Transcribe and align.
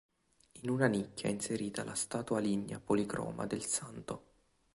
In 0.61 0.71
una 0.71 0.87
nicchia 0.87 1.29
è 1.29 1.31
inserita 1.31 1.83
la 1.83 1.93
statua 1.93 2.39
lignea 2.39 2.79
policroma 2.79 3.45
del 3.45 3.63
santo. 3.65 4.23